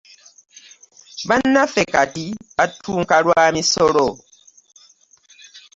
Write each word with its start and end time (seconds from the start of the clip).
Bannaffe 1.27 1.81
kati 1.93 2.25
battunka 2.57 3.15
lwa 3.25 3.43
misolo. 3.55 4.07